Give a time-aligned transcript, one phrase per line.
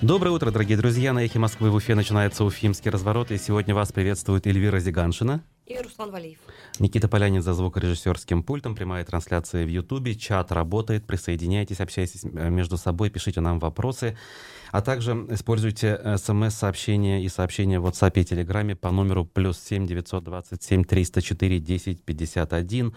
[0.00, 1.12] Доброе утро, дорогие друзья.
[1.12, 3.32] На эхе Москвы в Уфе начинается Уфимский разворот.
[3.32, 5.42] И сегодня вас приветствует Эльвира Зиганшина.
[5.66, 6.38] И Руслан Валиев.
[6.78, 8.76] Никита Полянин за звукорежиссерским пультом.
[8.76, 10.14] Прямая трансляция в Ютубе.
[10.14, 11.04] Чат работает.
[11.04, 14.16] Присоединяйтесь, общайтесь э, между собой, пишите нам вопросы.
[14.70, 20.84] А также используйте смс-сообщения и сообщения в WhatsApp и Телеграме по номеру плюс 7 927
[20.84, 22.94] 304 10 51.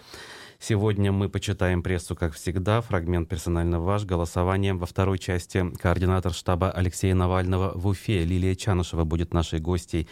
[0.64, 2.82] Сегодня мы почитаем прессу, как всегда.
[2.82, 4.06] Фрагмент «Персонально ваш».
[4.06, 10.08] Голосованием во второй части координатор штаба Алексея Навального в Уфе Лилия Чанышева будет нашей гостьей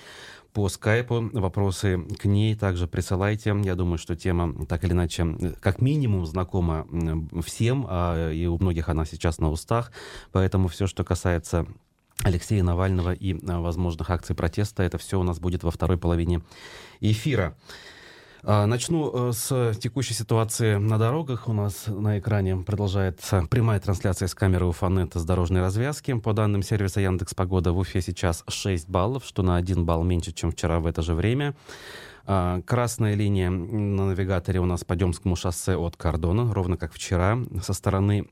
[0.52, 1.30] по скайпу.
[1.34, 3.56] Вопросы к ней также присылайте.
[3.64, 6.88] Я думаю, что тема так или иначе, как минимум, знакома
[7.46, 9.92] всем, а и у многих она сейчас на устах.
[10.32, 11.68] Поэтому все, что касается
[12.24, 16.42] Алексея Навального и а, возможных акций протеста, это все у нас будет во второй половине
[17.02, 17.56] эфира.
[18.44, 21.48] А, начну э, с текущей ситуации на дорогах.
[21.48, 26.14] У нас на экране продолжается прямая трансляция с камеры Уфанета с дорожной развязки.
[26.18, 30.32] По данным сервиса Яндекс Погода в Уфе сейчас 6 баллов, что на 1 балл меньше,
[30.32, 31.54] чем вчера в это же время.
[32.26, 37.38] А, красная линия на навигаторе у нас по Демскому шоссе от Кордона, ровно как вчера.
[37.62, 38.28] Со стороны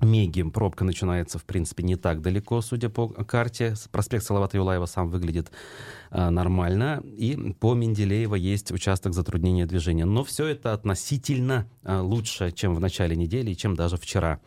[0.00, 3.74] Меги пробка начинается, в принципе, не так далеко, судя по карте.
[3.92, 5.50] Проспект Салавата Юлаева сам выглядит
[6.10, 7.02] а, нормально.
[7.04, 10.04] И по Менделеева есть участок затруднения движения.
[10.04, 14.40] Но все это относительно а, лучше, чем в начале недели и чем даже вчера.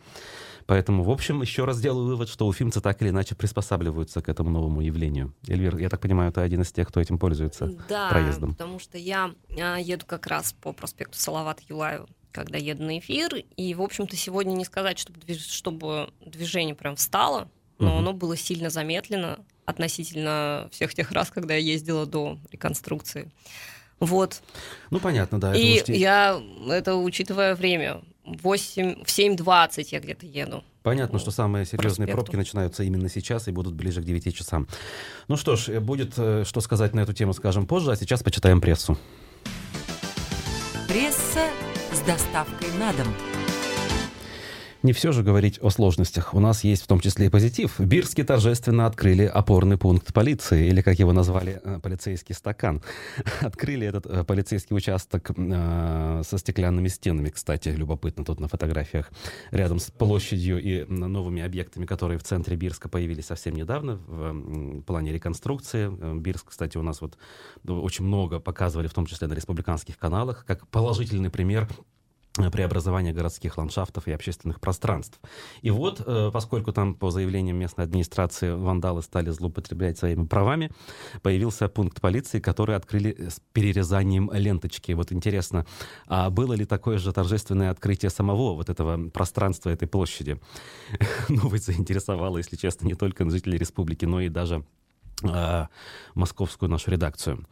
[0.66, 4.50] Поэтому, в общем, еще раз делаю вывод, что уфимцы так или иначе приспосабливаются к этому
[4.50, 5.34] новому явлению.
[5.46, 8.52] Эльвир, я так понимаю, ты один из тех, кто этим пользуется да, проездом.
[8.52, 13.36] потому что я а, еду как раз по проспекту Салавата Юлаева когда еду на эфир.
[13.56, 15.46] И, в общем-то, сегодня не сказать, чтобы, движ...
[15.46, 17.98] чтобы движение прям встало, но угу.
[17.98, 23.30] оно было сильно замедлено относительно всех тех раз, когда я ездила до реконструкции.
[24.00, 24.42] Вот.
[24.90, 25.54] Ну, понятно, да.
[25.54, 30.64] И это я, это учитывая время, 8, в 7.20 я где-то еду.
[30.82, 32.16] Понятно, что самые серьезные проспекту.
[32.16, 34.68] пробки начинаются именно сейчас и будут ближе к 9 часам.
[35.28, 38.60] Ну что ж, будет э, что сказать на эту тему, скажем позже, а сейчас почитаем
[38.60, 38.98] прессу.
[40.88, 41.48] Пресса
[41.94, 43.33] с доставкой на дом.
[44.84, 46.34] Не все же говорить о сложностях.
[46.34, 47.78] У нас есть в том числе и позитив.
[47.78, 52.82] В Бирске торжественно открыли опорный пункт полиции, или, как его назвали, э, полицейский стакан.
[53.40, 59.10] Открыли этот э, полицейский участок э, со стеклянными стенами, кстати, любопытно тут на фотографиях,
[59.52, 65.14] рядом с площадью и новыми объектами, которые в центре Бирска появились совсем недавно в плане
[65.14, 65.90] реконструкции.
[66.20, 67.16] Бирск, кстати, у нас вот
[67.66, 71.70] очень много показывали, в том числе на республиканских каналах, как положительный пример
[72.34, 75.20] преобразования городских ландшафтов и общественных пространств.
[75.62, 80.70] И вот, э, поскольку там, по заявлениям местной администрации, вандалы стали злоупотреблять своими правами,
[81.22, 84.92] появился пункт полиции, который открыли с перерезанием ленточки.
[84.92, 85.64] Вот интересно,
[86.06, 90.40] а было ли такое же торжественное открытие самого вот этого пространства, этой площади?
[91.28, 94.64] Новость заинтересовала, если честно, не только жителей республики, но и даже
[95.22, 95.66] э,
[96.14, 97.46] московскую нашу редакцию.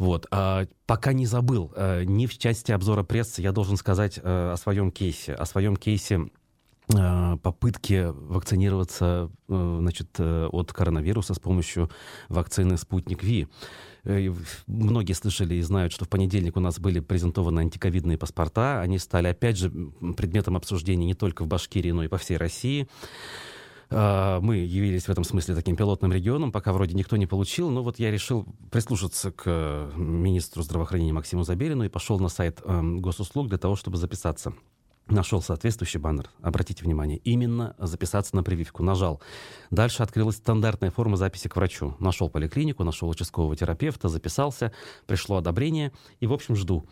[0.00, 0.26] Вот.
[0.30, 4.56] А, пока не забыл, а, не в части обзора прессы я должен сказать а, о
[4.56, 5.34] своем кейсе.
[5.34, 6.30] О своем кейсе
[6.96, 11.90] а, попытки вакцинироваться значит, от коронавируса с помощью
[12.30, 13.46] вакцины «Спутник Ви».
[14.66, 18.80] Многие слышали и знают, что в понедельник у нас были презентованы антиковидные паспорта.
[18.80, 19.70] Они стали, опять же,
[20.16, 22.88] предметом обсуждения не только в Башкирии, но и по всей России.
[23.90, 27.82] А, мы явились в этом смысле таким пилотным регионом, пока вроде никто не получил, но
[27.82, 33.48] вот я решил прислушаться к министру здравоохранения Максиму Забелину и пошел на сайт эм, госуслуг
[33.48, 34.54] для того, чтобы записаться.
[35.08, 36.30] Нашел соответствующий баннер.
[36.40, 38.84] Обратите внимание, именно записаться на прививку.
[38.84, 39.20] Нажал.
[39.70, 41.96] Дальше открылась стандартная форма записи к врачу.
[41.98, 44.72] Нашел поликлинику, нашел участкового терапевта, записался,
[45.06, 45.90] пришло одобрение
[46.20, 46.86] и, в общем, жду.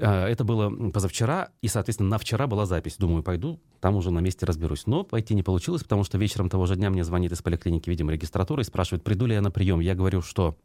[0.00, 2.96] А, это было позавчера, и, соответственно, на вчера была запись.
[2.98, 4.86] Думаю, пойду, там уже на месте разберусь.
[4.86, 8.12] Но пойти не получилось, потому что вечером того же дня мне звонит из поликлиники, видимо,
[8.12, 9.80] регистратура и спрашивает, приду ли я на прием.
[9.80, 10.56] Я говорю, что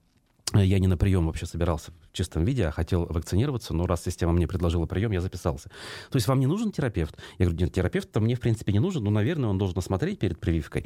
[0.53, 4.31] я не на прием вообще собирался в чистом виде, а хотел вакцинироваться, но раз система
[4.31, 5.69] мне предложила прием, я записался.
[6.09, 7.17] То есть вам не нужен терапевт?
[7.37, 10.39] Я говорю, нет, терапевт-то мне, в принципе, не нужен, но, наверное, он должен осмотреть перед
[10.39, 10.85] прививкой.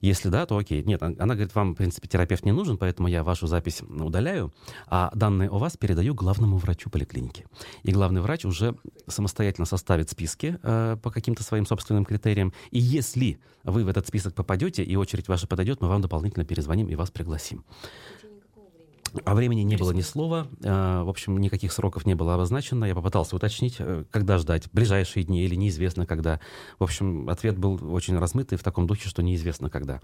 [0.00, 0.84] Если да, то окей.
[0.84, 4.52] Нет, она говорит, вам, в принципе, терапевт не нужен, поэтому я вашу запись удаляю,
[4.86, 7.46] а данные о вас передаю главному врачу поликлиники.
[7.82, 8.76] И главный врач уже
[9.08, 12.52] самостоятельно составит списки э, по каким-то своим собственным критериям.
[12.70, 16.88] И если вы в этот список попадете, и очередь ваша подойдет, мы вам дополнительно перезвоним
[16.88, 17.64] и вас пригласим.
[19.24, 20.48] О времени не было ни слова.
[20.62, 22.84] Э, в общем, никаких сроков не было обозначено.
[22.84, 26.40] Я попытался уточнить, э, когда ждать, ближайшие дни или неизвестно когда.
[26.78, 30.00] В общем, ответ был очень размытый в таком духе, что неизвестно когда.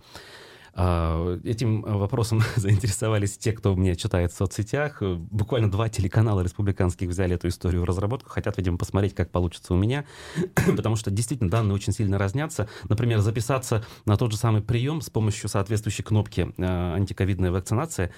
[0.74, 5.02] А, этим вопросом заинтересовались те, кто мне читает в соцсетях.
[5.02, 9.76] Буквально два телеканала республиканских взяли эту историю в разработку, хотят, видимо, посмотреть, как получится у
[9.76, 10.04] меня,
[10.76, 12.68] потому что действительно данные очень сильно разнятся.
[12.88, 18.12] Например, записаться на тот же самый прием с помощью соответствующей кнопки э, антиковидная вакцинация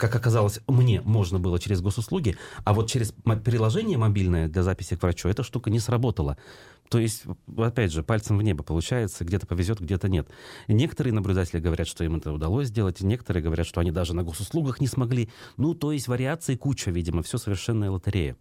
[0.00, 3.12] как оказалось, мне можно было через госуслуги, а вот через
[3.44, 6.38] приложение мобильное для записи к врачу эта штука не сработала.
[6.88, 7.24] То есть,
[7.56, 10.28] опять же, пальцем в небо получается, где-то повезет, где-то нет.
[10.66, 14.80] Некоторые наблюдатели говорят, что им это удалось сделать, некоторые говорят, что они даже на госуслугах
[14.80, 15.30] не смогли.
[15.56, 18.36] Ну, то есть вариаций куча, видимо, все совершенная лотерея.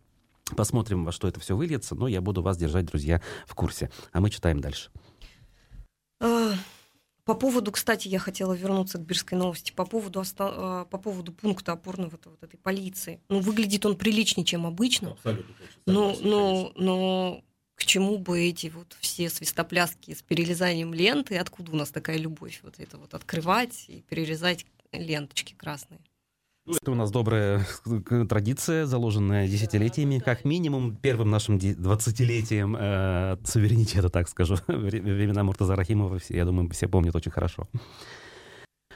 [0.56, 3.91] Посмотрим, во что это все выльется, но я буду вас держать, друзья, в курсе.
[4.11, 4.89] А мы читаем дальше.
[7.30, 11.74] По поводу, кстати, я хотела вернуться к Бирской новости, по поводу, а, по поводу пункта
[11.74, 13.22] опорного вот, вот этой полиции.
[13.30, 15.12] Ну, выглядит он приличнее, чем обычно.
[15.12, 15.54] Абсолютно.
[15.86, 17.44] Ну, ну, но
[17.76, 22.62] к чему бы эти вот все свистопляски с перерезанием ленты, откуда у нас такая любовь
[22.64, 26.00] вот это вот открывать и перерезать ленточки красные?
[26.69, 27.66] Ну, это у нас добрая
[28.30, 36.19] традиция, заложенная десятилетиями, как минимум первым нашим двадцатилетием э, суверенитета, так скажу, времена Муртаза Рахимова,
[36.30, 37.68] я думаю, все помнят очень хорошо.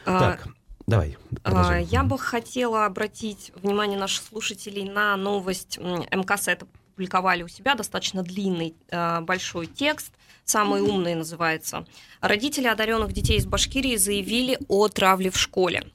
[0.06, 0.48] А, так,
[0.86, 1.18] давай.
[1.46, 6.50] А, я бы хотела обратить внимание наших слушателей на новость МКС.
[6.50, 10.14] Это публиковали у себя достаточно длинный э, большой текст,
[10.46, 11.88] самый умный называется.
[12.22, 15.86] Родители одаренных детей из Башкирии заявили о травле в школе.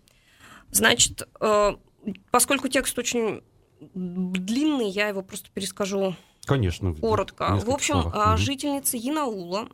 [0.70, 1.76] Значит, э,
[2.30, 3.42] поскольку текст очень
[3.94, 6.16] длинный, я его просто перескажу
[6.46, 7.56] Конечно, коротко.
[7.56, 8.34] В общем, словах.
[8.34, 9.68] Э, жительница Янаула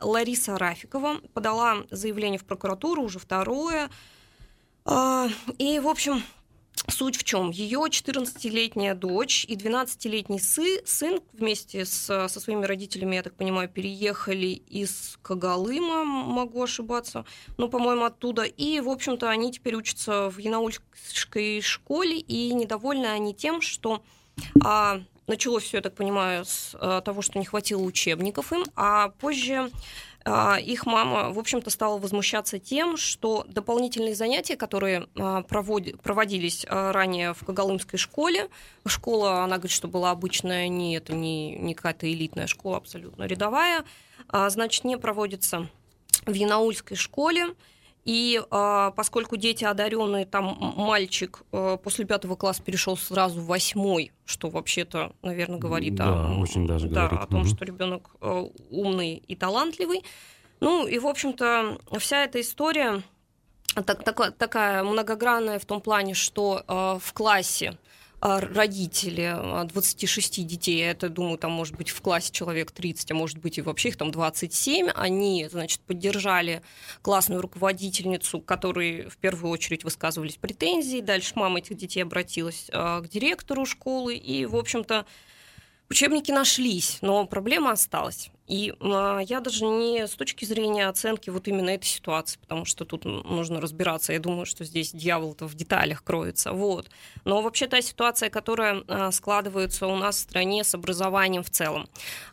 [0.00, 3.88] Лариса Рафикова подала заявление в прокуратуру, уже второе.
[5.58, 6.22] И, в общем,
[6.90, 7.50] Суть в чем?
[7.50, 13.68] Ее 14-летняя дочь и 12-летний сы, сын вместе с, со своими родителями, я так понимаю,
[13.68, 17.26] переехали из Кагалыма, могу ошибаться,
[17.58, 18.44] но, по-моему, оттуда.
[18.44, 24.02] И, в общем-то, они теперь учатся в Янаульской школе, и недовольны они тем, что
[24.64, 29.10] а, началось все, я так понимаю, с а, того, что не хватило учебников им, а
[29.10, 29.70] позже
[30.60, 37.34] их мама, в общем-то, стала возмущаться тем, что дополнительные занятия, которые а, проводились а, ранее
[37.34, 38.48] в Когалымской школе,
[38.86, 43.84] школа, она говорит, что была обычная, не, это не, не какая-то элитная школа, абсолютно рядовая,
[44.32, 45.68] значит, не проводится
[46.26, 47.54] в Янаульской школе,
[48.08, 54.12] и э, поскольку дети одаренные, там мальчик э, после пятого класса перешел сразу в восьмой,
[54.24, 57.24] что вообще-то, наверное, говорит да, о, очень даже да, говорит.
[57.24, 57.48] о том, угу.
[57.48, 60.04] что ребенок э, умный и талантливый.
[60.60, 63.02] Ну и, в общем-то, вся эта история
[63.74, 67.76] так, так, такая многогранная в том плане, что э, в классе
[68.20, 69.36] родители
[69.68, 73.58] 26 а, детей, это, думаю, там может быть в классе человек 30, а может быть
[73.58, 76.62] и вообще их там 27, они, значит, поддержали
[77.02, 83.08] классную руководительницу, которой в первую очередь высказывались претензии, дальше мама этих детей обратилась а, к
[83.08, 85.06] директору школы, и, в общем-то,
[85.90, 88.30] Учебники нашлись, но проблема осталась.
[88.46, 92.84] И э, я даже не с точки зрения оценки вот именно этой ситуации, потому что
[92.84, 94.12] тут нужно разбираться.
[94.12, 96.52] Я думаю, что здесь дьявол-то в деталях кроется.
[96.52, 96.90] Вот.
[97.24, 101.88] Но вообще та ситуация, которая э, складывается у нас в стране с образованием в целом.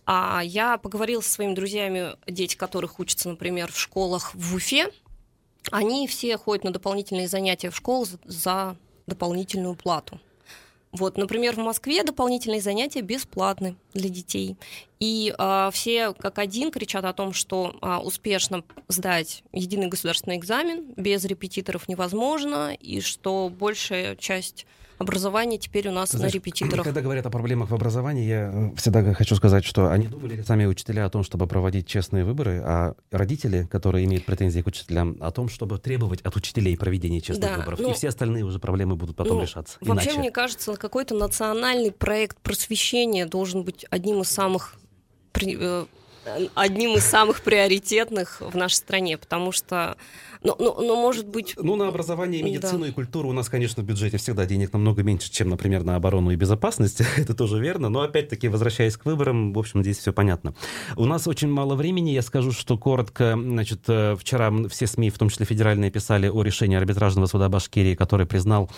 [0.06, 4.92] А я поговорила со своими друзьями, дети которых учатся, например, в школах в Уфе.
[5.72, 8.76] Они все ходят на дополнительные занятия в школу за
[9.08, 10.20] дополнительную плату.
[10.96, 14.56] Вот, например, в Москве дополнительные занятия бесплатны для детей.
[15.02, 20.86] И э, все как один кричат о том, что э, успешно сдать единый государственный экзамен
[20.96, 24.66] без репетиторов невозможно, и что большая часть
[24.98, 26.84] образование теперь у нас Знаешь, на репетиторах.
[26.86, 30.66] Когда говорят о проблемах в образовании, я э, всегда хочу сказать, что они думали сами
[30.66, 35.32] учителя о том, чтобы проводить честные выборы, а родители, которые имеют претензии к учителям, о
[35.32, 37.80] том, чтобы требовать от учителей проведения честных да, выборов.
[37.80, 39.78] Ну, и все остальные уже проблемы будут потом ну, решаться.
[39.82, 40.20] Вообще, Иначе.
[40.20, 44.76] мне кажется, какой-то национальный проект просвещения должен быть одним из самых
[45.42, 45.86] э,
[46.56, 49.98] одним из самых приоритетных в нашей стране, потому что,
[50.46, 51.56] ну, ну, ну может быть...
[51.58, 52.88] Ну, на образование, медицину да.
[52.88, 56.32] и культуру у нас, конечно, в бюджете всегда денег намного меньше, чем, например, на оборону
[56.32, 60.54] и безопасность, это тоже верно, но опять-таки, возвращаясь к выборам, в общем, здесь все понятно.
[60.96, 65.18] У нас очень мало времени, я скажу, что коротко, значит, э, вчера все СМИ, в
[65.18, 68.70] том числе федеральные, писали о решении арбитражного суда Башкирии, который признал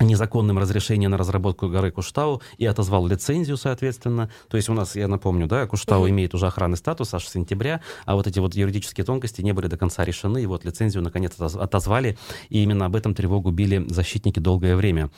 [0.00, 4.30] незаконным разрешение на разработку горы Куштау и отозвал лицензию, соответственно.
[4.48, 6.10] То есть у нас, я напомню, да, Куштау угу.
[6.10, 9.68] имеет уже охранный статус аж с сентября, а вот эти вот юридические тонкости не были
[9.68, 14.40] до конца решены, и вот лицензию наконец отозвали, и именно об этом тревогу били защитники
[14.40, 15.10] долгое время.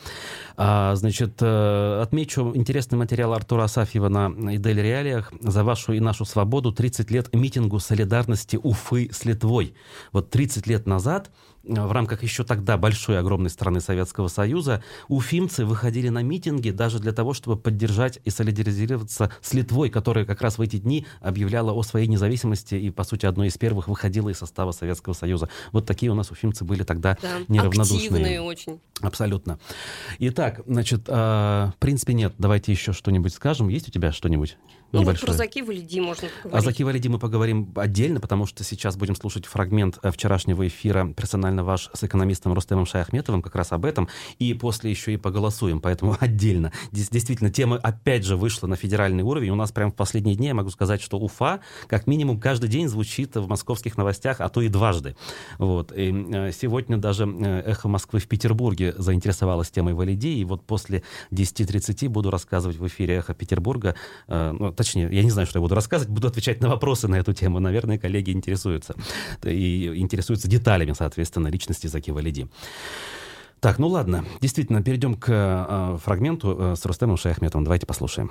[0.57, 6.25] А, значит, э, отмечу интересный материал Артура Асафьева на Идель Реалиях «За вашу и нашу
[6.25, 6.73] свободу.
[6.73, 9.75] 30 лет митингу солидарности Уфы с Литвой».
[10.13, 11.31] Вот 30 лет назад
[11.67, 17.13] в рамках еще тогда большой огромной страны Советского Союза уфимцы выходили на митинги даже для
[17.13, 21.83] того, чтобы поддержать и солидаризироваться с Литвой, которая как раз в эти дни объявляла о
[21.83, 25.49] своей независимости и, по сути, одной из первых выходила из состава Советского Союза.
[25.73, 28.07] Вот такие у нас уфимцы были тогда да, неравнодушные.
[28.07, 28.81] Активные очень.
[29.01, 29.59] Абсолютно.
[30.19, 32.35] Итак, значит, э, в принципе, нет.
[32.39, 33.69] Давайте еще что-нибудь скажем.
[33.69, 34.57] Есть у тебя что-нибудь?
[34.97, 36.67] Ну, вот про Заки Валиди можно поговорить.
[36.67, 41.13] О Заки Валиди мы поговорим отдельно, потому что сейчас будем слушать фрагмент э, вчерашнего эфира
[41.15, 45.81] персонально ваш с экономистом Рустемом Шаяхметовым как раз об этом, и после еще и поголосуем,
[45.81, 46.73] поэтому отдельно.
[46.93, 49.51] Действительно, тема опять же вышла на федеральный уровень.
[49.51, 52.89] У нас прямо в последние дни я могу сказать, что Уфа как минимум каждый день
[52.89, 55.17] звучит в московских новостях, а то и дважды.
[55.59, 55.93] Вот.
[55.93, 61.03] И э, сегодня даже э, «Эхо Москвы» в Петербурге заинтересовалась темой Валиди, и вот после
[61.31, 63.95] 10.30 буду рассказывать в эфире «Эхо Петербурга»,
[64.29, 67.33] ну, точнее, я не знаю, что я буду рассказывать, буду отвечать на вопросы на эту
[67.33, 67.59] тему.
[67.59, 68.95] Наверное, коллеги интересуются.
[69.45, 72.47] И интересуются деталями, соответственно, личности Заки Валиди.
[73.61, 77.65] Так, ну ладно, действительно, перейдем к э, фрагменту э, с Рустемом Шаяхметовым.
[77.65, 78.31] Давайте послушаем.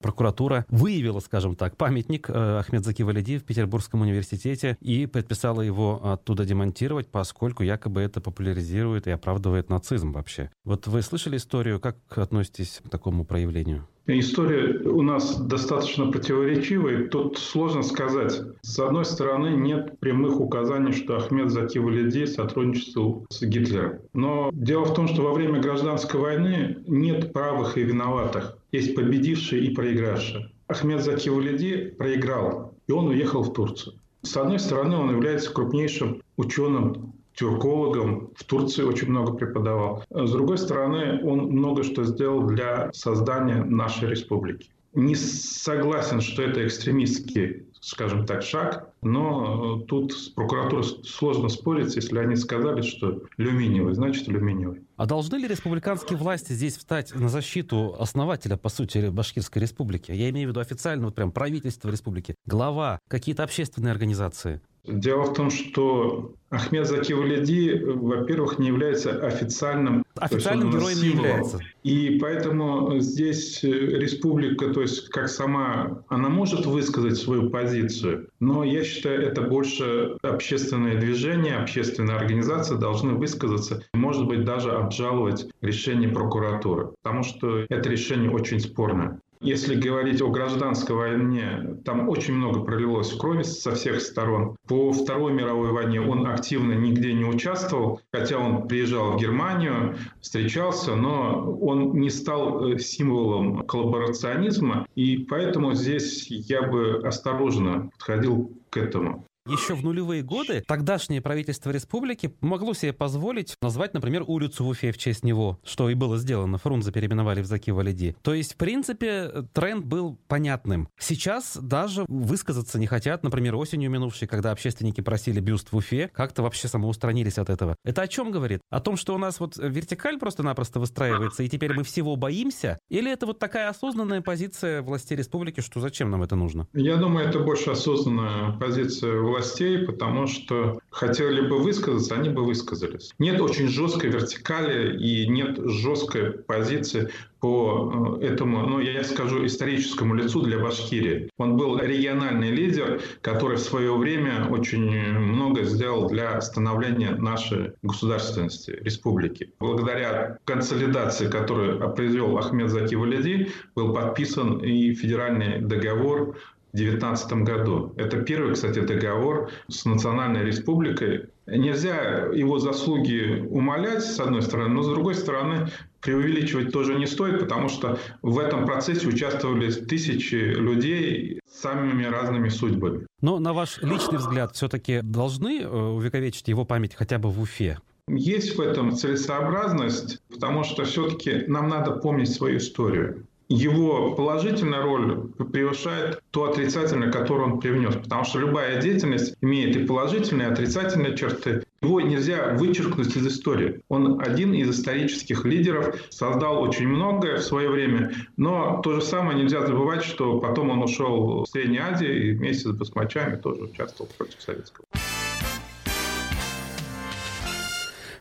[0.00, 6.44] Прокуратура выявила, скажем так, памятник э, Ахмедзаки Валиди в Петербургском университете и предписала его оттуда
[6.44, 10.50] демонтировать, поскольку якобы это популяризирует и оправдывает нацизм вообще.
[10.64, 13.86] Вот вы слышали историю, как относитесь к такому проявлению?
[14.08, 17.08] История у нас достаточно противоречивая.
[17.08, 18.40] Тут сложно сказать.
[18.62, 23.98] С одной стороны, нет прямых указаний, что Ахмед Заки Валиди сотрудничествовал с Гитлером.
[24.12, 28.55] Но дело в том, что во время гражданской войны нет правых и виноватых.
[28.72, 30.50] Есть победившие и проигравшие.
[30.68, 33.94] Ахмед Заки Валиди проиграл, и он уехал в Турцию.
[34.22, 40.02] С одной стороны, он является крупнейшим ученым тюркологом, в Турции очень много преподавал.
[40.10, 44.70] С другой стороны, он много что сделал для создания нашей республики.
[44.94, 52.18] Не согласен, что это экстремистский, скажем так, шаг, но тут с прокуратурой сложно спорить, если
[52.18, 54.82] они сказали, что алюминиевый, значит алюминиевый.
[54.96, 60.10] А должны ли республиканские власти здесь встать на защиту основателя, по сути, Башкирской республики?
[60.12, 64.60] Я имею в виду официально, вот прям правительство республики, глава, какие-то общественные организации.
[64.86, 71.58] Дело в том, что Ахмед Заки Валиди, во-первых, не является официальным, официальным героем не является.
[71.82, 78.84] И поэтому здесь республика, то есть как сама, она может высказать свою позицию, но я
[78.84, 86.90] считаю, это больше общественное движение, общественная организация должны высказаться, может быть, даже обжаловать решение прокуратуры,
[87.02, 89.20] потому что это решение очень спорное.
[89.40, 94.56] Если говорить о гражданской войне, там очень много пролилось крови со всех сторон.
[94.66, 100.94] По Второй мировой войне он активно нигде не участвовал, хотя он приезжал в Германию, встречался,
[100.96, 108.76] но он не стал э, символом коллаборационизма, и поэтому здесь я бы осторожно подходил к
[108.78, 109.25] этому.
[109.46, 114.90] Еще в нулевые годы тогдашнее правительство республики могло себе позволить назвать, например, улицу в Уфе
[114.90, 116.58] в честь него, что и было сделано.
[116.58, 118.16] Фрунзе переименовали в Заки Валиди.
[118.22, 120.88] То есть, в принципе, тренд был понятным.
[120.98, 126.42] Сейчас даже высказаться не хотят, например, осенью минувшей, когда общественники просили бюст в Уфе, как-то
[126.42, 127.76] вообще самоустранились от этого.
[127.84, 128.62] Это о чем говорит?
[128.70, 132.80] О том, что у нас вот вертикаль просто-напросто выстраивается, и теперь мы всего боимся?
[132.88, 136.66] Или это вот такая осознанная позиция властей республики, что зачем нам это нужно?
[136.72, 142.44] Я думаю, это больше осознанная позиция власти властей, потому что хотели бы высказаться, они бы
[142.44, 143.12] высказались.
[143.18, 150.14] Нет очень жесткой вертикали и нет жесткой позиции по э, этому, ну, я скажу, историческому
[150.14, 151.28] лицу для Башкирии.
[151.36, 158.78] Он был региональный лидер, который в свое время очень много сделал для становления нашей государственности,
[158.80, 159.50] республики.
[159.60, 166.36] Благодаря консолидации, которую произвел Ахмед Заки Валиди, был подписан и федеральный договор
[166.76, 167.92] 2019 году.
[167.96, 171.26] Это первый, кстати, договор с Национальной Республикой.
[171.46, 175.68] Нельзя его заслуги умалять, с одной стороны, но с другой стороны,
[176.00, 182.48] преувеличивать тоже не стоит, потому что в этом процессе участвовали тысячи людей с самыми разными
[182.48, 183.06] судьбами.
[183.20, 187.78] Но, на ваш личный взгляд, все-таки должны э, увековечить его память хотя бы в Уфе?
[188.08, 195.28] Есть в этом целесообразность, потому что все-таки нам надо помнить свою историю его положительная роль
[195.52, 197.94] превышает ту отрицательную, которую он привнес.
[197.94, 201.64] Потому что любая деятельность имеет и положительные, и отрицательные черты.
[201.82, 203.80] Его нельзя вычеркнуть из истории.
[203.88, 209.38] Он один из исторических лидеров, создал очень многое в свое время, но то же самое
[209.38, 214.10] нельзя забывать, что потом он ушел в Средней Азии и вместе с басмачами тоже участвовал
[214.16, 214.85] против советского.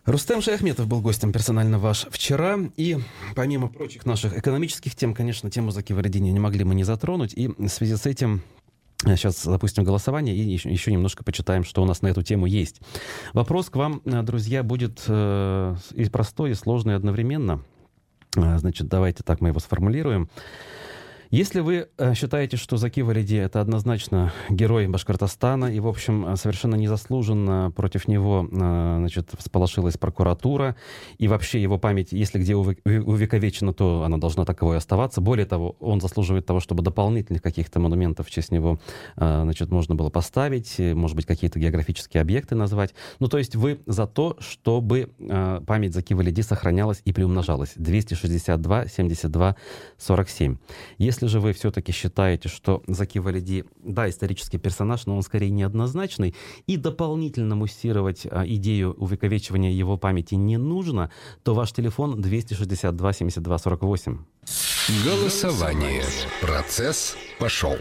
[0.05, 2.59] Рустем Шаяхметов был гостем персонально ваш вчера.
[2.77, 2.97] И
[3.35, 7.33] помимо прочих наших экономических тем, конечно, тему закиворедения не могли мы не затронуть.
[7.35, 8.41] И в связи с этим
[9.03, 12.81] Сейчас запустим голосование и еще, еще немножко почитаем, что у нас на эту тему есть.
[13.33, 17.61] Вопрос к вам, друзья, будет э, и простой, и сложный одновременно.
[18.33, 20.29] Значит, давайте так мы его сформулируем.
[21.35, 26.37] Если вы э, считаете, что Заки Валиди это однозначно герой Башкортостана, и, в общем, э,
[26.37, 30.77] совершенно незаслуженно против него э, значит, всполошилась прокуратура,
[31.17, 35.19] и вообще его память, если где увековечена, то она должна таковой оставаться.
[35.19, 38.79] Более того, он заслуживает того, чтобы дополнительных каких-то монументов в честь него
[39.17, 42.93] значит, можно было поставить, может быть, какие-то географические объекты назвать.
[43.19, 45.09] Ну, то есть вы за то, чтобы
[45.67, 47.73] память Заки Валиди сохранялась и приумножалась.
[47.75, 49.55] 262, 72,
[49.97, 50.57] 47.
[50.97, 55.49] Если если же вы все-таки считаете, что Заки Валиди, да, исторический персонаж, но он скорее
[55.49, 56.35] неоднозначный,
[56.67, 61.09] и дополнительно муссировать а, идею увековечивания его памяти не нужно,
[61.43, 64.19] то ваш телефон 262 72 48.
[65.03, 66.03] Голосование.
[66.41, 67.75] Процесс пошел.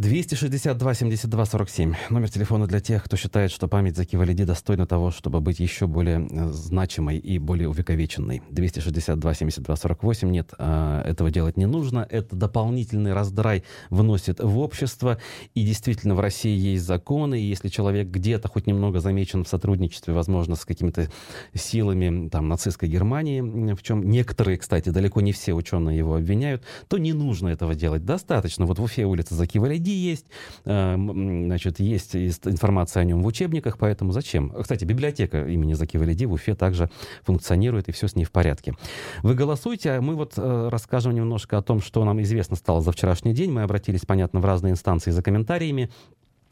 [0.00, 1.94] 262 72 47.
[2.08, 5.86] Номер телефона для тех, кто считает, что память Заки Валиди достойна того, чтобы быть еще
[5.86, 8.40] более э, значимой и более увековеченной.
[8.50, 10.30] 262 72 48.
[10.30, 12.06] Нет, а, этого делать не нужно.
[12.08, 15.18] Это дополнительный раздрай вносит в общество.
[15.54, 17.38] И действительно, в России есть законы.
[17.38, 21.10] И если человек где-то хоть немного замечен в сотрудничестве, возможно, с какими-то
[21.52, 26.96] силами там, нацистской Германии, в чем некоторые, кстати, далеко не все ученые его обвиняют, то
[26.96, 28.06] не нужно этого делать.
[28.06, 28.64] Достаточно.
[28.64, 30.26] Вот в Уфе улица Заки Валиди есть,
[30.64, 34.50] э, значит, есть информация о нем в учебниках, поэтому зачем?
[34.50, 36.90] Кстати, библиотека имени Заки Валиди в Уфе также
[37.22, 38.74] функционирует, и все с ней в порядке.
[39.22, 42.92] Вы голосуйте, а мы вот э, расскажем немножко о том, что нам известно стало за
[42.92, 43.50] вчерашний день.
[43.52, 45.90] Мы обратились, понятно, в разные инстанции за комментариями.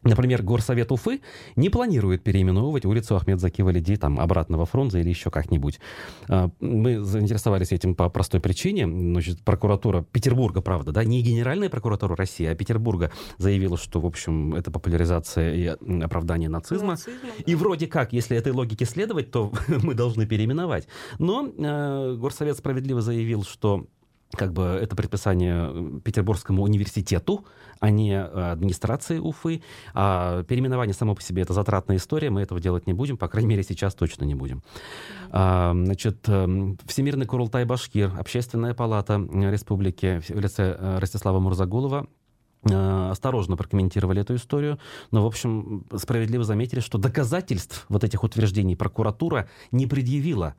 [0.09, 1.21] Например, Горсовет Уфы
[1.57, 5.81] не планирует переименовывать улицу Ахмед Заки Валиди там, обратно во Фрунзе или еще как-нибудь.
[6.29, 8.87] А, мы заинтересовались этим по простой причине.
[8.87, 14.55] Значит, прокуратура Петербурга, правда, да, не Генеральная прокуратура России, а Петербурга заявила, что, в общем,
[14.55, 15.67] это популяризация и
[16.03, 16.93] оправдание нацизма.
[16.93, 17.45] Нацизм, да.
[17.45, 20.89] И вроде как, если этой логике следовать, то мы должны переименовать.
[21.19, 23.87] Но э, Горсовет справедливо заявил, что
[24.33, 27.47] как бы это предписание э, Петербургскому университету,
[27.81, 29.63] а не э, администрации Уфы.
[29.95, 33.49] А переименование само по себе это затратная история, мы этого делать не будем, по крайней
[33.49, 34.63] мере, сейчас точно не будем.
[35.31, 42.18] А, значит, э, Всемирный Курултай Башкир, Общественная палата республики в лице Ростислава Мурзагулова Э,
[42.65, 44.79] осторожно прокомментировали эту историю,
[45.11, 50.55] но, в общем, справедливо заметили, что доказательств вот этих утверждений прокуратура не предъявила.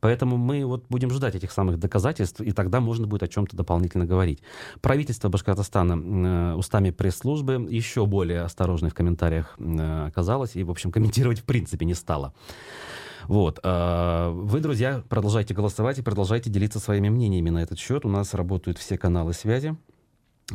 [0.00, 4.04] Поэтому мы вот будем ждать этих самых доказательств, и тогда можно будет о чем-то дополнительно
[4.04, 4.42] говорить.
[4.80, 10.90] Правительство Башкортостана э, устами пресс-службы еще более осторожной в комментариях э, оказалось, и, в общем,
[10.92, 12.34] комментировать в принципе не стало.
[13.26, 13.58] Вот.
[13.64, 18.04] Вы, друзья, продолжайте голосовать и продолжайте делиться своими мнениями на этот счет.
[18.04, 19.74] У нас работают все каналы связи.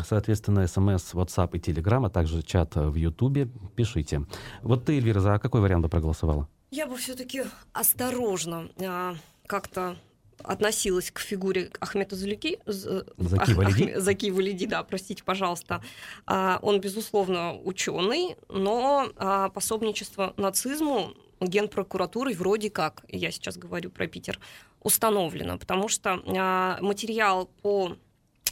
[0.04, 3.49] Соответственно, смс, WhatsApp и Telegram, а также чат в Ютубе.
[3.75, 4.25] Пишите.
[4.62, 6.47] Вот ты, Эльвира, за какой вариант бы проголосовала?
[6.71, 9.15] Я бы все-таки осторожно а,
[9.47, 9.97] как-то
[10.43, 13.91] относилась к фигуре Ахмета Зулики, Заки Валиди.
[13.95, 15.82] Ах, Заки Валиди, да, простите, пожалуйста.
[16.25, 24.08] А, он, безусловно, ученый, но а, пособничество нацизму генпрокуратурой вроде как, я сейчас говорю про
[24.08, 24.39] Питер,
[24.82, 27.97] установлено, потому что а, материал по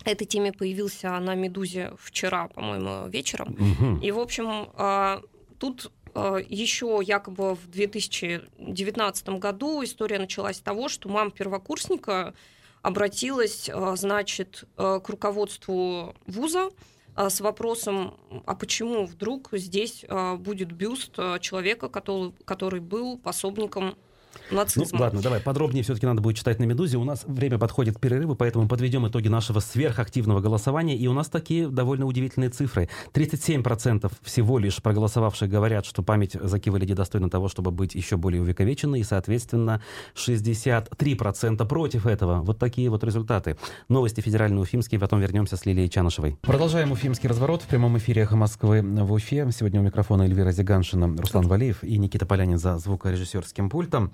[0.06, 3.50] этой теме появился на «Медузе» вчера, по-моему, вечером.
[3.54, 4.02] Угу.
[4.02, 5.22] И, в общем, а,
[5.60, 12.34] тут а, еще якобы в 2019 году история началась с того, что мама первокурсника
[12.82, 16.70] обратилась, а, значит, к руководству вуза
[17.16, 18.14] с вопросом,
[18.46, 20.06] а почему вдруг здесь
[20.38, 23.98] будет бюст человека, который, который был пособником
[24.52, 24.98] нацизма.
[24.98, 26.98] Ну, ладно, давай, подробнее все-таки надо будет читать на «Медузе».
[26.98, 30.96] У нас время подходит к перерыву, поэтому подведем итоги нашего сверхактивного голосования.
[30.96, 32.90] И у нас такие довольно удивительные цифры.
[33.14, 38.42] 37% всего лишь проголосовавших говорят, что память Заки Валиди достойна того, чтобы быть еще более
[38.42, 39.02] увековеченной.
[39.02, 39.82] И, соответственно,
[40.16, 42.42] 63% против этого.
[42.42, 43.58] Вот такие вот результаты.
[43.90, 46.38] Новости федеральные уфимские, потом вернемся с Лилией Чанышевой.
[46.42, 49.50] Продолжаем уфимский разворот в прямом эфире «Эхо Москвы» в Уфе.
[49.52, 54.12] Сегодня у микрофона Эльвира Зиганшина, Руслан Валиев и Никита Полянин за звукорежиссерским пультом.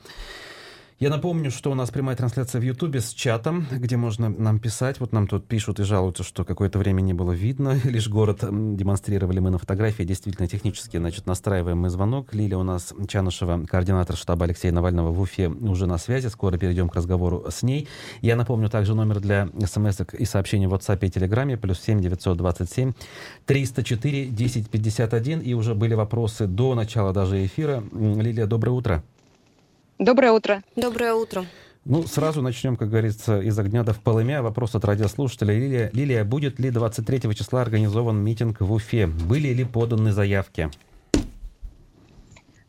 [1.04, 5.02] Я напомню, что у нас прямая трансляция в Ютубе с чатом, где можно нам писать.
[5.02, 7.78] Вот нам тут пишут и жалуются, что какое-то время не было видно.
[7.84, 10.04] Лишь город демонстрировали мы на фотографии.
[10.04, 12.34] Действительно, технически, значит, настраиваем мы звонок.
[12.34, 16.28] Лилия у нас Чанышева, координатор штаба Алексея Навального в Уфе, уже на связи.
[16.28, 17.89] Скоро перейдем к разговору с ней.
[18.21, 21.58] Я напомню также номер для смс и сообщений в WhatsApp и Телеграме.
[21.58, 22.93] Плюс 7 927
[23.45, 25.39] 304 1051.
[25.41, 27.84] И уже были вопросы до начала даже эфира.
[27.91, 29.04] Лилия, доброе утро.
[29.99, 30.63] Доброе утро.
[30.75, 31.45] Доброе утро.
[31.86, 34.41] Ну, сразу начнем, как говорится, из огня до в полымя.
[34.41, 35.53] Вопрос от радиослушателя.
[35.53, 39.06] Лилия, Лилия, будет ли 23 числа организован митинг в Уфе?
[39.08, 40.71] Были ли поданы заявки?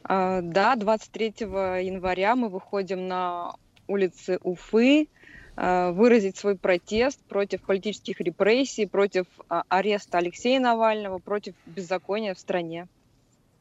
[0.02, 3.54] А, да, 23 января мы выходим на
[3.86, 5.08] улицы Уфы
[5.56, 12.38] а, выразить свой протест против политических репрессий, против а, ареста Алексея Навального, против беззакония в
[12.38, 12.88] стране.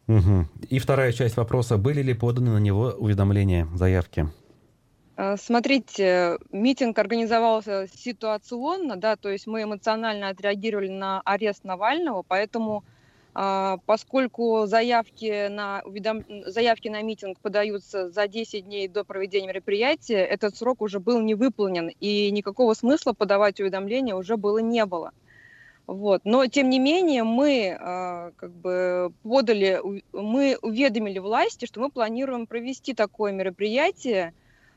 [0.07, 0.45] Угу.
[0.69, 1.77] И вторая часть вопроса.
[1.77, 4.27] Были ли поданы на него уведомления, заявки?
[5.15, 12.83] А, смотрите, митинг организовался ситуационно, да, то есть мы эмоционально отреагировали на арест Навального, поэтому
[13.35, 16.23] а, поскольку заявки на, уведом...
[16.45, 21.35] заявки на митинг подаются за 10 дней до проведения мероприятия, этот срок уже был не
[21.35, 25.11] выполнен, и никакого смысла подавать уведомления уже было не было.
[25.85, 26.21] Вот.
[26.23, 29.81] Но, тем не менее, мы э, как бы подали,
[30.13, 34.33] мы уведомили власти, что мы планируем провести такое мероприятие,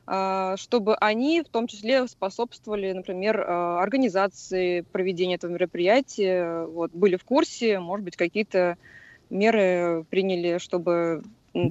[0.08, 7.14] э, чтобы они в том числе способствовали, например, э, организации проведения этого мероприятия, вот, были
[7.14, 8.76] в курсе, может быть, какие-то
[9.30, 11.22] меры приняли, чтобы,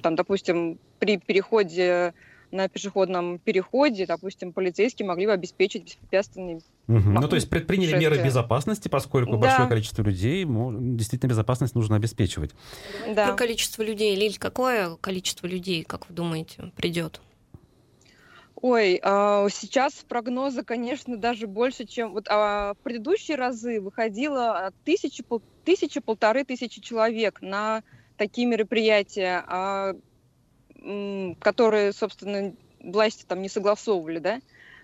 [0.02, 2.14] там, допустим, при переходе
[2.56, 7.00] на пешеходном переходе, допустим, полицейские могли бы обеспечить беспрепятственный Угу.
[7.00, 9.38] Ну, то есть предприняли меры безопасности, поскольку да.
[9.38, 12.52] большое количество людей, действительно безопасность нужно обеспечивать.
[13.12, 13.30] Да.
[13.30, 14.16] Про количество людей.
[14.16, 17.22] Лиль, какое количество людей, как вы думаете, придет?
[18.62, 25.24] Ой, а, сейчас прогнозы, конечно, даже больше, чем вот а, в предыдущие разы выходило тысячи,
[25.66, 27.84] тысячи, полторы тысячи человек на
[28.18, 29.96] такие мероприятия, а,
[31.40, 34.42] которые, собственно, власти там не согласовывали, да?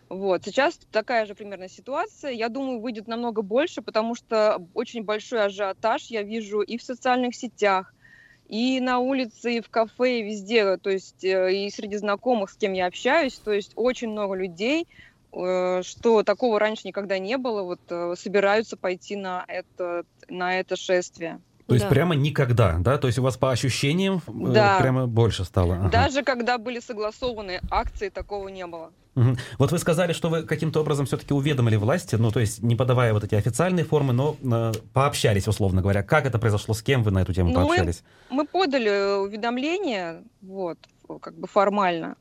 [0.10, 0.44] Вот.
[0.44, 2.32] Сейчас такая же примерно ситуация.
[2.32, 7.34] Я думаю, выйдет намного больше, потому что очень большой ажиотаж я вижу и в социальных
[7.34, 7.94] сетях,
[8.50, 12.58] и на улице, и в кафе, и везде, то есть э, и среди знакомых, с
[12.58, 14.86] кем я общаюсь, то есть очень много людей,
[15.32, 20.76] э, что такого раньше никогда не было, вот э, собираются пойти на это, на это
[20.76, 21.40] шествие.
[21.72, 21.90] То есть да.
[21.90, 22.98] прямо никогда, да?
[22.98, 24.78] То есть у вас по ощущениям да.
[24.78, 25.76] прямо больше стало?
[25.76, 25.90] Ага.
[25.90, 28.92] Даже когда были согласованы акции, такого не было.
[29.16, 29.38] Угу.
[29.58, 33.14] Вот вы сказали, что вы каким-то образом все-таки уведомили власти, ну, то есть не подавая
[33.14, 36.04] вот эти официальные формы, но э, пообщались, условно говоря.
[36.04, 38.04] Как это произошло, с кем вы на эту тему ну, пообщались?
[38.30, 40.78] Мы, мы подали уведомление, вот,
[41.22, 42.18] как бы формально.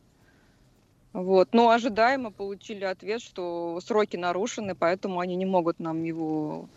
[1.13, 1.49] Вот.
[1.53, 6.69] Но ожидаемо получили ответ, что сроки нарушены, поэтому они не могут нам его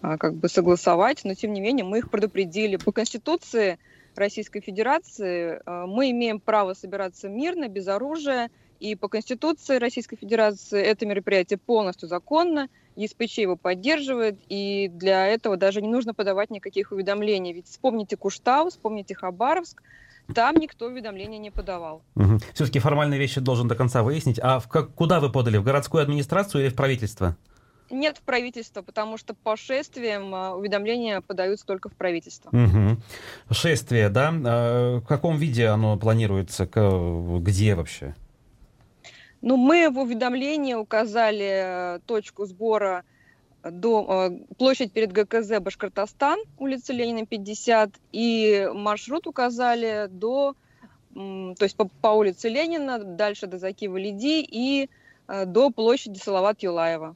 [0.00, 1.24] как бы согласовать.
[1.24, 2.76] Но, тем не менее, мы их предупредили.
[2.76, 3.78] По Конституции
[4.16, 10.82] Российской Федерации э, мы имеем право собираться мирно, без оружия, и по Конституции Российской Федерации
[10.82, 16.92] это мероприятие полностью законно, ЕСПЧ его поддерживает, и для этого даже не нужно подавать никаких
[16.92, 17.52] уведомлений.
[17.52, 19.82] Ведь вспомните Куштау, вспомните Хабаровск,
[20.34, 22.02] там никто уведомления не подавал.
[22.16, 22.38] Угу.
[22.54, 24.38] Все-таки формальные вещи должен до конца выяснить.
[24.42, 25.56] А в как, куда вы подали?
[25.56, 27.36] В городскую администрацию или в правительство?
[27.90, 32.50] Нет, в правительство, потому что по шествиям а, уведомления подаются только в правительство.
[32.50, 32.96] Угу.
[33.52, 34.32] Шествие, да?
[34.44, 36.66] А в каком виде оно планируется?
[36.66, 38.14] Где вообще?
[39.42, 43.04] Ну, мы в уведомлении указали э, точку сбора
[43.62, 50.54] до, э, площадь перед ГКЗ Башкортостан, улица Ленина, 50, и маршрут указали до,
[51.14, 54.88] то есть по, по улице Ленина, дальше до Закива Лиди и
[55.28, 57.14] э, до площади Салават Юлаева.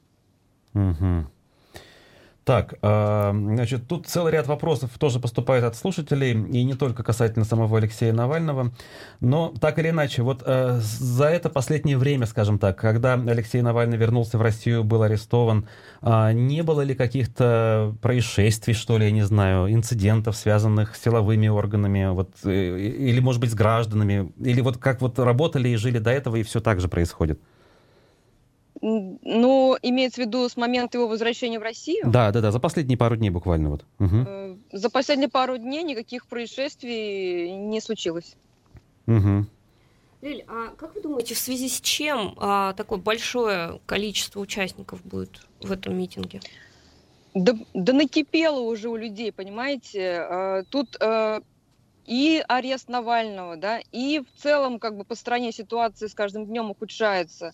[0.74, 1.26] Угу.
[2.44, 7.44] Так, а, значит, тут целый ряд вопросов тоже поступает от слушателей, и не только касательно
[7.44, 8.72] самого Алексея Навального,
[9.20, 13.98] но так или иначе, вот э, за это последнее время, скажем так, когда Алексей Навальный
[13.98, 15.68] вернулся в Россию, был арестован,
[16.00, 21.46] а, не было ли каких-то происшествий, что ли, я не знаю, инцидентов, связанных с силовыми
[21.46, 25.98] органами, вот, э, или, может быть, с гражданами, или вот как вот работали и жили
[25.98, 27.38] до этого, и все так же происходит?
[28.82, 32.04] Ну, имеется в виду с момента его возвращения в Россию?
[32.06, 33.84] Да, да, да, за последние пару дней буквально вот.
[33.98, 34.58] Угу.
[34.72, 38.36] За последние пару дней никаких происшествий не случилось.
[39.06, 39.46] Угу.
[40.22, 45.46] Лиль, а как вы думаете, в связи с чем а, такое большое количество участников будет
[45.60, 46.40] в этом митинге?
[47.34, 50.20] Да, да накипело уже у людей, понимаете?
[50.20, 51.40] А, тут а,
[52.06, 56.70] и арест Навального, да, и в целом как бы по стране ситуация с каждым днем
[56.70, 57.52] ухудшается.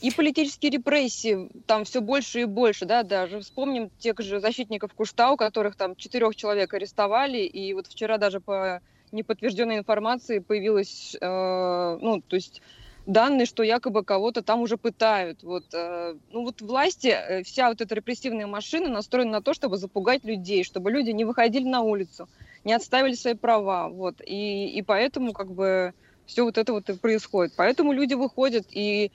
[0.00, 5.36] И политические репрессии там все больше и больше, да, даже вспомним тех же защитников Куштау,
[5.36, 8.80] которых там четырех человек арестовали, и вот вчера даже по
[9.12, 12.60] неподтвержденной информации появилось, э, ну, то есть
[13.06, 15.42] данные, что якобы кого-то там уже пытают.
[15.42, 19.76] Вот, э, ну вот власти, э, вся вот эта репрессивная машина настроена на то, чтобы
[19.76, 22.28] запугать людей, чтобы люди не выходили на улицу,
[22.64, 25.94] не отставили свои права, вот, и, и поэтому как бы
[26.26, 27.52] все вот это вот и происходит.
[27.56, 29.12] Поэтому люди выходят, и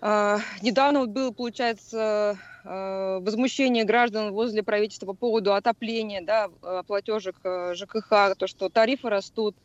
[0.00, 7.36] недавно вот было, получается, э, возмущение граждан возле правительства по поводу отопления, да, э, платежек
[7.72, 9.56] ЖКХ, то, что тарифы растут,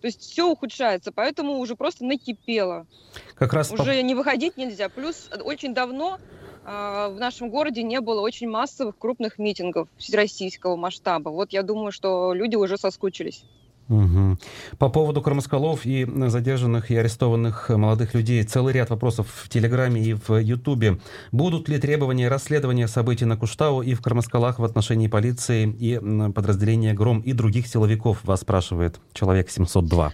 [0.00, 2.86] то есть все ухудшается, поэтому уже просто накипело.
[3.34, 4.02] Как раз уже по...
[4.02, 4.88] не выходить нельзя.
[4.88, 6.18] Плюс очень давно
[6.64, 11.30] э, в нашем городе не было очень массовых крупных митингов всероссийского масштаба.
[11.30, 13.44] Вот я думаю, что люди уже соскучились.
[13.88, 14.36] Угу.
[14.78, 20.14] По поводу кормоскалов и задержанных и арестованных молодых людей целый ряд вопросов в Телеграме и
[20.14, 20.98] в Ютубе.
[21.32, 25.98] Будут ли требования расследования событий на Куштау и в Кормоскалах в отношении полиции и
[26.32, 30.12] подразделения ГРОМ и других силовиков, вас спрашивает человек 702.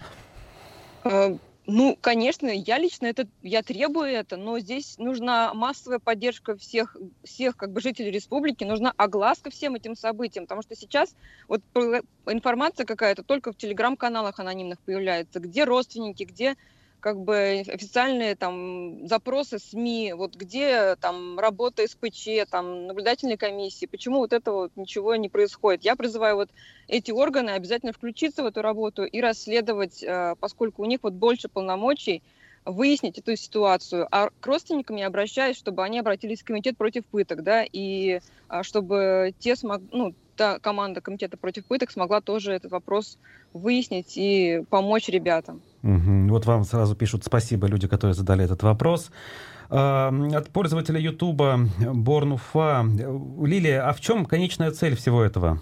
[1.66, 7.56] Ну, конечно, я лично это, я требую это, но здесь нужна массовая поддержка всех, всех
[7.56, 11.14] как бы жителей республики, нужна огласка всем этим событиям, потому что сейчас
[11.48, 11.62] вот
[12.26, 16.54] информация какая-то только в телеграм-каналах анонимных появляется, где родственники, где
[17.04, 24.20] как бы официальные там запросы СМИ, вот где там работа СПЧ, там наблюдательной комиссии, почему
[24.20, 25.84] вот этого вот ничего не происходит.
[25.84, 26.48] Я призываю вот
[26.88, 31.50] эти органы обязательно включиться в эту работу и расследовать, э, поскольку у них вот больше
[31.50, 32.22] полномочий,
[32.64, 34.08] выяснить эту ситуацию.
[34.10, 38.62] А к родственникам я обращаюсь, чтобы они обратились в комитет против пыток, да, и а,
[38.62, 43.18] чтобы те смог, ну, та команда комитета против пыток смогла тоже этот вопрос
[43.52, 45.60] выяснить и помочь ребятам.
[45.84, 49.10] Вот вам сразу пишут спасибо люди, которые задали этот вопрос.
[49.68, 52.86] А, от пользователя Ютуба Борнуфа.
[53.42, 55.60] Лилия, а в чем конечная цель всего этого?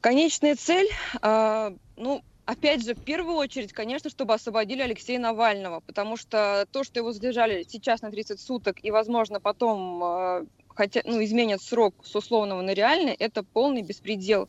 [0.00, 0.88] Конечная цель,
[1.22, 6.82] а, ну, опять же, в первую очередь, конечно, чтобы освободили Алексея Навального, потому что то,
[6.82, 10.44] что его задержали сейчас на 30 суток и, возможно, потом а,
[10.74, 14.48] хотя, ну, изменят срок с условного на реальный, это полный беспредел.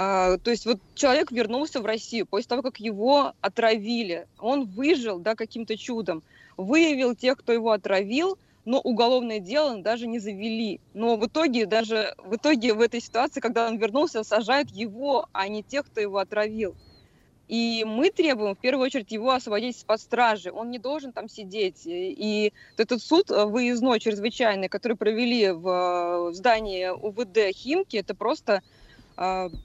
[0.00, 4.28] А, то есть вот человек вернулся в Россию после того, как его отравили.
[4.38, 6.22] Он выжил, да, каким-то чудом.
[6.56, 10.80] Выявил тех, кто его отравил, но уголовное дело даже не завели.
[10.94, 15.48] Но в итоге даже в итоге в этой ситуации, когда он вернулся, сажают его, а
[15.48, 16.76] не тех, кто его отравил.
[17.48, 20.52] И мы требуем, в первую очередь, его освободить из-под стражи.
[20.52, 21.82] Он не должен там сидеть.
[21.86, 28.62] И этот суд э, выездной, чрезвычайный, который провели в э, здании УВД Химки, это просто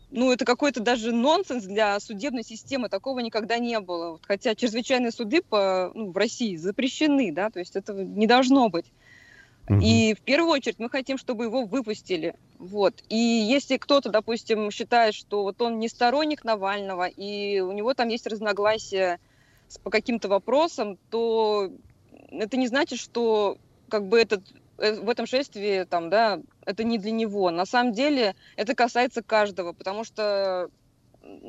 [0.09, 4.19] ну, это какой-то даже нонсенс для судебной системы, такого никогда не было.
[4.23, 8.85] Хотя чрезвычайные суды по, ну, в России запрещены, да, то есть этого не должно быть.
[9.69, 12.35] И в первую очередь мы хотим, чтобы его выпустили.
[12.59, 13.01] Вот.
[13.07, 18.09] И если кто-то, допустим, считает, что вот он не сторонник Навального, и у него там
[18.09, 19.19] есть разногласия
[19.83, 21.71] по каким-то вопросам, то
[22.31, 24.43] это не значит, что как бы этот,
[24.91, 27.49] в этом шествии там, да, это не для него.
[27.51, 30.69] На самом деле это касается каждого, потому что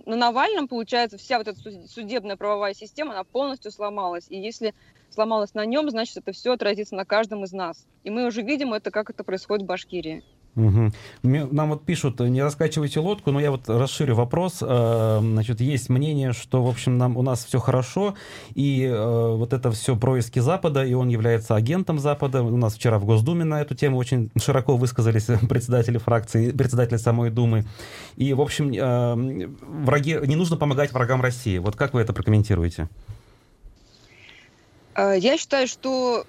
[0.06, 4.26] на Навальном, получается, вся вот эта судебная правовая система, она полностью сломалась.
[4.28, 4.74] И если
[5.10, 7.86] сломалась на нем, значит, это все отразится на каждом из нас.
[8.04, 10.22] И мы уже видим это, как это происходит в Башкирии.
[10.56, 10.92] Угу.
[11.22, 14.58] Нам вот пишут, не раскачивайте лодку, но я вот расширю вопрос.
[14.62, 18.14] Э, значит, есть мнение, что, в общем, нам, у нас все хорошо,
[18.54, 22.42] и э, вот это все происки Запада, и он является агентом Запада.
[22.42, 27.30] У нас вчера в Госдуме на эту тему очень широко высказались председатели фракции, председатели самой
[27.30, 27.64] Думы.
[28.16, 29.48] И, в общем, э,
[29.84, 31.58] враги, не нужно помогать врагам России.
[31.58, 32.88] Вот как вы это прокомментируете?
[34.96, 36.24] Я считаю, что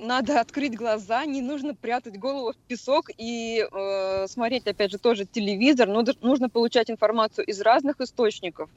[0.00, 5.24] надо открыть глаза, не нужно прятать голову в песок и э, смотреть, опять же, тоже
[5.24, 5.88] телевизор.
[5.88, 8.70] Но нужно получать информацию из разных источников.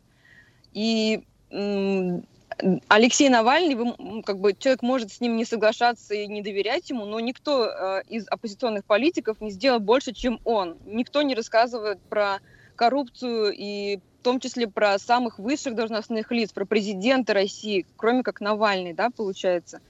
[0.74, 2.20] И э,
[2.88, 7.06] Алексей Навальный, вы, как бы человек может с ним не соглашаться и не доверять ему,
[7.06, 10.78] но никто э, из оппозиционных политиков не сделал больше, чем он.
[10.86, 12.40] Никто не рассказывает про
[12.76, 18.40] коррупцию и в том числе про самых высших должностных лиц, про президента России, кроме как
[18.40, 19.82] Навальный, да, получается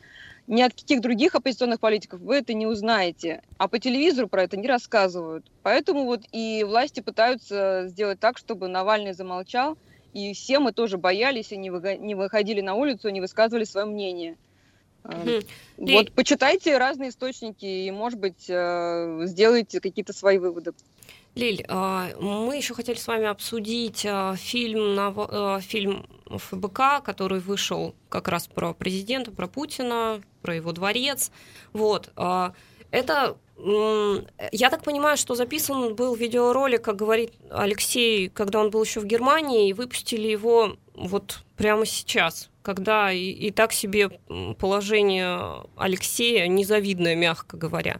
[0.47, 3.41] ни от каких других оппозиционных политиков вы это не узнаете.
[3.57, 5.49] А по телевизору про это не рассказывают.
[5.61, 9.77] Поэтому вот и власти пытаются сделать так, чтобы Навальный замолчал,
[10.13, 11.69] и все мы тоже боялись и не
[12.15, 14.37] выходили на улицу, не высказывали свое мнение.
[15.03, 15.45] Mm-hmm.
[15.77, 20.71] Вот почитайте разные источники и, может быть, э, сделайте какие-то свои выводы.
[21.35, 27.95] Лиль, а, мы еще хотели с вами обсудить а, фильм, а, фильм ФБК, который вышел
[28.09, 31.31] как раз про президента, про Путина, про его дворец.
[31.73, 32.11] Вот.
[32.91, 38.99] Это, я так понимаю, что записан был видеоролик, как говорит Алексей, когда он был еще
[38.99, 44.09] в Германии, и выпустили его вот прямо сейчас, когда и, и так себе
[44.59, 47.99] положение Алексея незавидное, мягко говоря.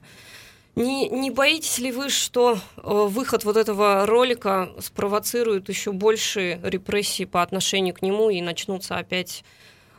[0.75, 7.25] Не, не боитесь ли вы, что э, выход вот этого ролика спровоцирует еще больше репрессий
[7.25, 9.43] по отношению к нему и начнутся опять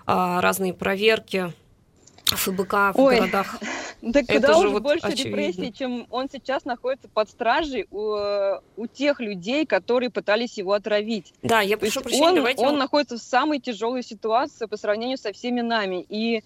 [0.07, 1.53] а, разные проверки
[2.25, 3.57] ФБК в Ой, городах?
[4.03, 5.29] Да куда уж вот больше очевидно.
[5.29, 8.19] репрессий, чем он сейчас находится под стражей у,
[8.77, 11.33] у тех людей, которые пытались его отравить.
[11.43, 12.67] Да, я прошу прощения, он, давайте...
[12.67, 16.05] Он находится в самой тяжелой ситуации по сравнению со всеми нами.
[16.11, 16.45] И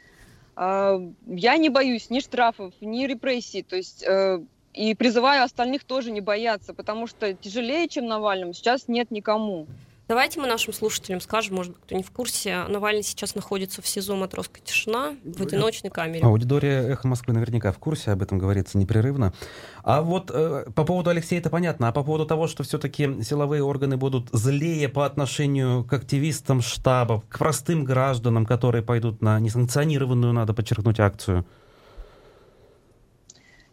[0.58, 3.62] я не боюсь ни штрафов, ни репрессий.
[3.62, 4.40] То есть э,
[4.74, 9.66] и призываю остальных тоже не бояться, потому что тяжелее, чем Навальному, сейчас нет никому.
[10.08, 13.86] Давайте мы нашим слушателям скажем, может быть, кто не в курсе, Навальный сейчас находится в
[13.86, 16.24] СИЗО «Матросская тишина» в одиночной камере.
[16.24, 19.34] Аудитория «Эхо Москвы» наверняка в курсе, об этом говорится непрерывно.
[19.82, 23.62] А вот э, по поводу Алексея это понятно, а по поводу того, что все-таки силовые
[23.62, 30.32] органы будут злее по отношению к активистам штаба, к простым гражданам, которые пойдут на несанкционированную,
[30.32, 31.44] надо подчеркнуть, акцию?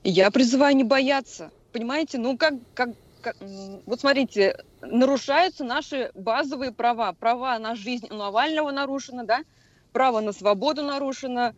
[0.04, 1.52] Я призываю не бояться.
[1.72, 2.90] Понимаете, ну как, как
[3.86, 7.14] вот смотрите, нарушаются наши базовые права.
[7.14, 9.42] Права на жизнь у Навального нарушено, да?
[9.92, 11.54] Право на свободу нарушено,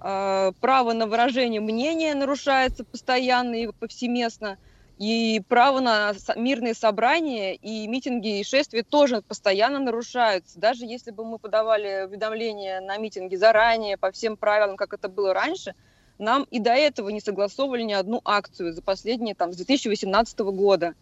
[0.00, 4.58] э, право на выражение мнения нарушается постоянно и повсеместно,
[4.98, 10.58] и право на мирные собрания и митинги и шествия тоже постоянно нарушаются.
[10.58, 15.32] Даже если бы мы подавали уведомления на митинги заранее, по всем правилам, как это было
[15.32, 15.74] раньше,
[16.20, 20.94] нам и до этого не согласовывали ни одну акцию за последние, там, с 2018 года.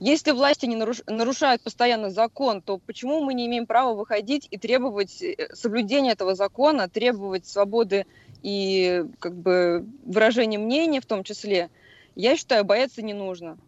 [0.00, 1.02] Если власти не наруш...
[1.06, 6.34] нарушают постоянно закон, то почему мы не имеем права выходить и требовать э, соблюдения этого
[6.34, 8.06] закона, требовать свободы
[8.42, 11.68] и как бы выражения мнения в том числе?
[12.16, 13.58] Я считаю, бояться не нужно.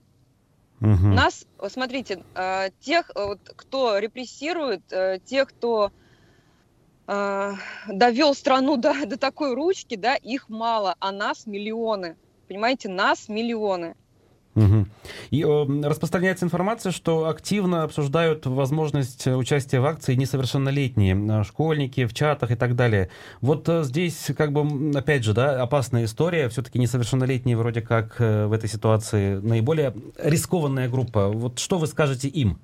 [0.80, 1.06] Угу.
[1.08, 4.82] Нас, смотрите, э, тех, э, кто репрессирует,
[5.26, 5.92] тех, кто
[7.04, 12.16] довел страну до, до такой ручки, да, их мало, а нас миллионы.
[12.46, 13.96] Понимаете, нас миллионы.
[14.54, 14.86] Угу.
[15.30, 22.12] И о, распространяется информация, что активно обсуждают возможность участия в акции несовершеннолетние э, школьники в
[22.12, 23.08] чатах и так далее.
[23.40, 26.50] Вот э, здесь, как бы, опять же, да, опасная история.
[26.50, 31.28] Все-таки несовершеннолетние вроде как э, в этой ситуации наиболее рискованная группа.
[31.28, 32.60] Вот что вы скажете им?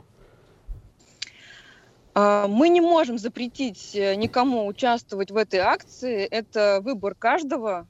[2.13, 6.27] А, мы не можем запретить никому участвовать в этой акции.
[6.27, 7.87] Это выбор каждого.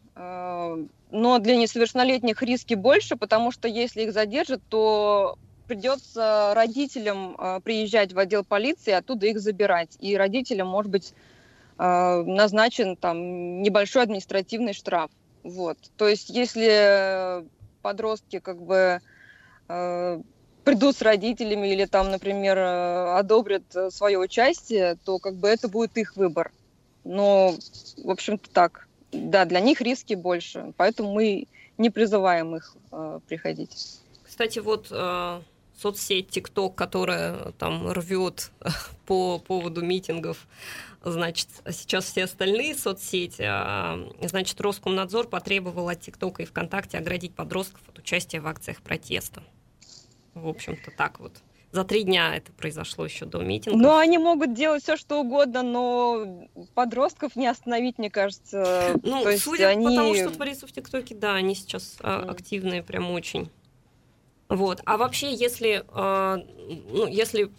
[1.10, 8.12] Но для несовершеннолетних риски больше, потому что если их задержат, то придется родителям э, приезжать
[8.12, 9.96] в отдел полиции, оттуда их забирать.
[10.00, 11.14] И родителям, может быть,
[11.78, 15.10] э, назначен там небольшой административный штраф.
[15.44, 15.78] Вот.
[15.96, 17.44] То есть, если
[17.82, 19.00] подростки как бы
[19.68, 20.20] э,
[20.64, 26.16] придут с родителями или там, например, одобрят свое участие, то как бы это будет их
[26.16, 26.50] выбор.
[27.04, 27.54] Но,
[27.96, 31.46] в общем-то, так да, для них риски больше, поэтому мы
[31.78, 34.00] не призываем их э, приходить.
[34.24, 35.40] Кстати, вот э,
[35.78, 38.50] соцсеть TikTok, которая там рвет
[39.06, 40.46] по поводу митингов,
[41.02, 47.80] значит, сейчас все остальные соцсети, э, значит, Роскомнадзор потребовал от ТикТока и ВКонтакте оградить подростков
[47.88, 49.42] от участия в акциях протеста.
[50.34, 51.32] В общем-то, так вот.
[51.70, 53.78] За три дня это произошло еще до митинга.
[53.78, 58.98] Ну, они могут делать все, что угодно, но подростков не остановить, мне кажется.
[59.02, 59.84] Ну, То судя они...
[59.84, 62.30] по тому, что творится в ТикТоке, да, они сейчас mm.
[62.30, 63.50] активные, прям очень.
[64.48, 64.80] Вот.
[64.86, 66.38] А вообще, если, а,
[66.90, 67.50] ну, если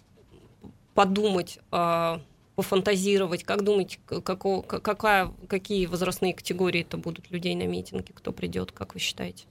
[0.94, 2.20] подумать, а,
[2.56, 8.72] пофантазировать, как думаете, какого, какая, какие возрастные категории это будут людей на митинге, кто придет,
[8.72, 9.44] как вы считаете?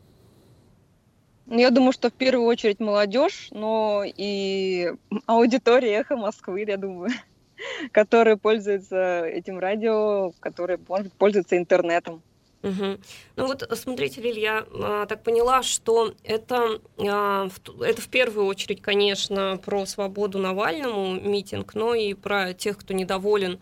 [1.49, 4.93] Ну, я думаю, что в первую очередь молодежь, но и
[5.25, 7.09] аудитория эхо Москвы, я думаю,
[7.91, 12.21] которые пользуются этим радио, которые, может быть, интернетом.
[12.61, 12.97] Угу.
[13.37, 17.49] Ну вот, смотрите, Лиль, я а, так поняла, что это, а,
[17.81, 23.59] это в первую очередь, конечно, про свободу Навальному митинг, но и про тех, кто недоволен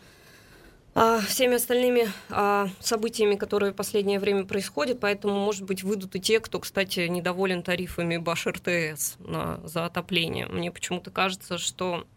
[1.00, 6.20] а, всеми остальными а, событиями, которые в последнее время происходят, поэтому, может быть, выйдут и
[6.20, 10.48] те, кто, кстати, недоволен тарифами Баш РТС на, за отопление.
[10.48, 12.08] Мне почему-то кажется, что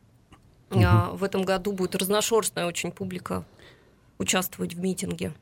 [0.71, 0.81] угу.
[1.13, 3.45] в этом году будет разношерстная очень публика
[4.17, 5.35] участвовать в митинге.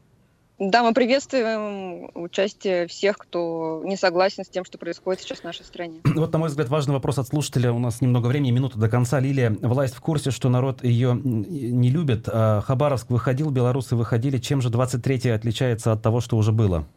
[0.59, 5.65] Да, мы приветствуем участие всех, кто не согласен с тем, что происходит сейчас в нашей
[5.65, 6.01] стране.
[6.19, 7.73] Вот, на мой взгляд, важный вопрос от слушателя.
[7.73, 9.21] У нас немного времени, минута до конца.
[9.21, 12.29] Лилия, власть в курсе, что народ ее не любит.
[12.29, 14.39] А Хабаровск выходил, белорусы выходили.
[14.39, 16.89] Чем же 23-е отличается от того, что уже было?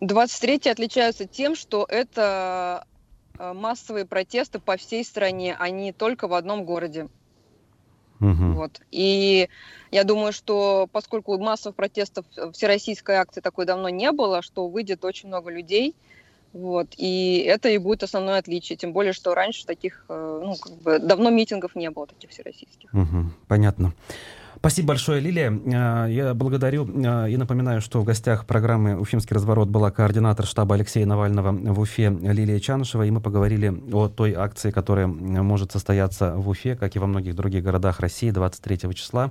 [0.00, 2.84] 23-е отличаются тем, что это
[3.38, 7.08] э, массовые протесты по всей стране, а не только в одном городе.
[8.20, 8.52] Угу.
[8.54, 8.80] Вот.
[8.90, 9.48] И
[9.90, 15.28] я думаю, что поскольку массовых протестов всероссийской акции такой давно не было, что выйдет очень
[15.28, 15.94] много людей,
[16.52, 18.76] вот, и это и будет основное отличие.
[18.76, 22.94] Тем более, что раньше таких, э, ну, как бы, давно митингов не было таких всероссийских.
[22.94, 23.92] Угу, понятно.
[24.66, 25.56] Спасибо большое, Лилия.
[25.74, 30.74] А, я благодарю а, и напоминаю, что в гостях программы «Уфимский разворот» была координатор штаба
[30.74, 36.34] Алексея Навального в Уфе Лилия Чанышева, и мы поговорили о той акции, которая может состояться
[36.34, 39.30] в Уфе, как и во многих других городах России 23 числа.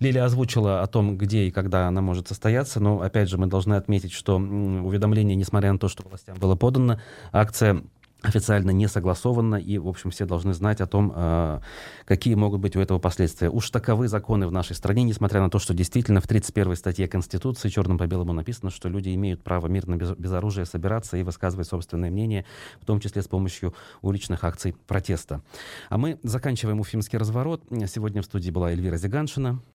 [0.00, 3.74] Лилия озвучила о том, где и когда она может состояться, но, опять же, мы должны
[3.74, 6.98] отметить, что уведомление, несмотря на то, что властям было подано,
[7.30, 7.82] акция
[8.22, 11.60] официально не согласовано, и, в общем, все должны знать о том, а,
[12.04, 13.50] какие могут быть у этого последствия.
[13.50, 17.68] Уж таковы законы в нашей стране, несмотря на то, что действительно в 31 статье Конституции
[17.68, 21.68] черным по белому написано, что люди имеют право мирно без, без оружия собираться и высказывать
[21.68, 22.44] собственное мнение,
[22.80, 25.42] в том числе с помощью уличных акций протеста.
[25.88, 27.62] А мы заканчиваем уфимский разворот.
[27.86, 29.62] Сегодня в студии была Эльвира Зиганшина.